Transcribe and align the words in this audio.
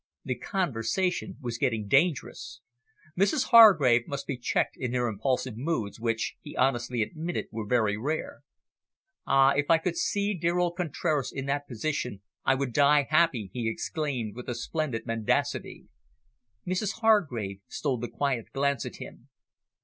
The 0.25 0.33
conversation 0.39 1.37
was 1.41 1.59
getting 1.59 1.87
dangerous. 1.87 2.61
Mrs 3.15 3.49
Hargrave 3.49 4.07
must 4.07 4.25
be 4.25 4.35
checked 4.35 4.75
in 4.75 4.95
her 4.95 5.07
impulsive 5.07 5.55
moods, 5.55 5.99
which, 5.99 6.37
he 6.41 6.55
honestly 6.57 7.03
admitted, 7.03 7.49
were 7.51 7.67
very 7.67 7.97
rare. 7.97 8.39
"Ah, 9.27 9.51
if 9.53 9.69
I 9.69 9.77
could 9.77 9.95
see 9.95 10.33
dear 10.33 10.57
old 10.57 10.75
Contraras 10.75 11.31
in 11.31 11.45
that 11.45 11.67
position 11.67 12.23
I 12.43 12.55
would 12.55 12.73
die 12.73 13.03
happy," 13.11 13.51
he 13.53 13.69
exclaimed, 13.69 14.35
with 14.35 14.49
a 14.49 14.55
splendid 14.55 15.05
mendacity. 15.05 15.85
Mrs 16.67 16.93
Hargrave 17.01 17.59
stole 17.67 18.03
a 18.03 18.09
quiet 18.09 18.51
glance 18.53 18.87
at 18.87 18.95
him. 18.95 19.29